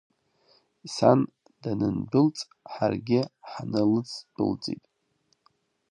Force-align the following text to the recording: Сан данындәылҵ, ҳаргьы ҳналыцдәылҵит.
Сан 0.93 1.19
данындәылҵ, 1.61 2.39
ҳаргьы 2.71 3.21
ҳналыцдәылҵит. 3.51 4.83